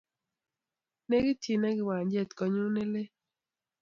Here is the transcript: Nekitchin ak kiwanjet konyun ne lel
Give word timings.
Nekitchin 1.07 1.63
ak 1.69 1.75
kiwanjet 1.77 2.29
konyun 2.37 2.71
ne 2.75 2.83
lel 2.91 3.07